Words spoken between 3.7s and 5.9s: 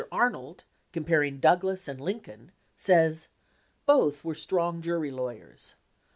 "Both were strong jury lawyers.